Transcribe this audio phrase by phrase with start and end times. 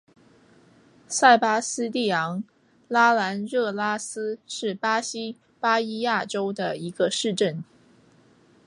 [1.07, 2.43] 塞巴斯蒂昂
[2.87, 7.63] 拉兰热拉斯是巴西巴伊亚州的一个市镇。